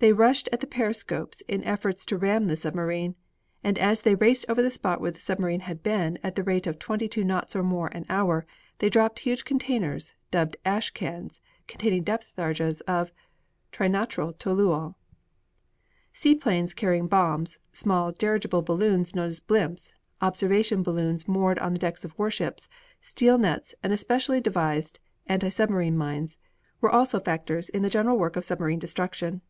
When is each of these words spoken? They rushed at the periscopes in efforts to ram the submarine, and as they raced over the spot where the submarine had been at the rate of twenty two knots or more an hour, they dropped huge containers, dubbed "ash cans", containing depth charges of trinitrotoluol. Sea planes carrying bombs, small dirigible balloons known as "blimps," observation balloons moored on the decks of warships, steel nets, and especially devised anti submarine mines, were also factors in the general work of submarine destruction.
They 0.00 0.12
rushed 0.12 0.48
at 0.52 0.60
the 0.60 0.68
periscopes 0.68 1.40
in 1.48 1.64
efforts 1.64 2.06
to 2.06 2.16
ram 2.16 2.46
the 2.46 2.54
submarine, 2.54 3.16
and 3.64 3.76
as 3.76 4.02
they 4.02 4.14
raced 4.14 4.46
over 4.48 4.62
the 4.62 4.70
spot 4.70 5.00
where 5.00 5.10
the 5.10 5.18
submarine 5.18 5.62
had 5.62 5.82
been 5.82 6.20
at 6.22 6.36
the 6.36 6.44
rate 6.44 6.68
of 6.68 6.78
twenty 6.78 7.08
two 7.08 7.24
knots 7.24 7.56
or 7.56 7.64
more 7.64 7.88
an 7.88 8.06
hour, 8.08 8.46
they 8.78 8.88
dropped 8.90 9.18
huge 9.18 9.44
containers, 9.44 10.14
dubbed 10.30 10.56
"ash 10.64 10.90
cans", 10.90 11.40
containing 11.66 12.04
depth 12.04 12.36
charges 12.36 12.80
of 12.82 13.10
trinitrotoluol. 13.72 14.94
Sea 16.12 16.34
planes 16.36 16.74
carrying 16.74 17.08
bombs, 17.08 17.58
small 17.72 18.12
dirigible 18.12 18.62
balloons 18.62 19.16
known 19.16 19.26
as 19.26 19.40
"blimps," 19.40 19.90
observation 20.22 20.84
balloons 20.84 21.26
moored 21.26 21.58
on 21.58 21.72
the 21.72 21.80
decks 21.80 22.04
of 22.04 22.16
warships, 22.16 22.68
steel 23.00 23.36
nets, 23.36 23.74
and 23.82 23.92
especially 23.92 24.40
devised 24.40 25.00
anti 25.26 25.48
submarine 25.48 25.96
mines, 25.98 26.38
were 26.80 26.88
also 26.88 27.18
factors 27.18 27.68
in 27.68 27.82
the 27.82 27.90
general 27.90 28.16
work 28.16 28.36
of 28.36 28.44
submarine 28.44 28.78
destruction. 28.78 29.42